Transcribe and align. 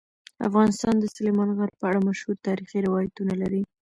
افغانستان 0.47 0.95
د 0.99 1.05
سلیمان 1.15 1.49
غر 1.57 1.69
په 1.79 1.83
اړه 1.89 1.99
مشهور 2.07 2.35
تاریخی 2.47 2.79
روایتونه 2.87 3.33
لري. 3.41 3.61